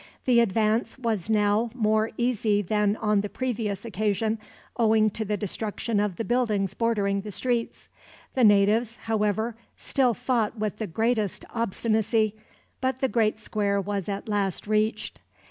[0.25, 4.39] The advance was now more easy than on the previous occasion,
[4.75, 7.87] owing to the destruction of the buildings bordering the streets.
[8.33, 12.35] The natives, however, still fought with the greatest obstinacy;
[12.81, 15.19] but the great square was at last reached.